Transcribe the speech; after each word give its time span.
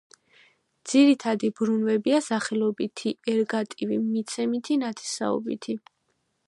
ძირითადი 0.91 1.49
ბრუნვებია: 1.59 2.21
სახელობითი, 2.29 3.15
ერგატივი, 3.35 4.01
მიცემითი, 4.09 4.81
ნათესაობითი. 4.87 5.81